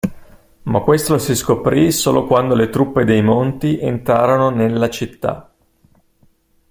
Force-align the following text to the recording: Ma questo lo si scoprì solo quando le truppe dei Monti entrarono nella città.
Ma 0.63 0.79
questo 0.79 1.13
lo 1.13 1.19
si 1.19 1.35
scoprì 1.35 1.91
solo 1.91 2.25
quando 2.25 2.55
le 2.55 2.69
truppe 2.71 3.03
dei 3.03 3.21
Monti 3.21 3.77
entrarono 3.77 4.49
nella 4.49 4.89
città. 4.89 5.47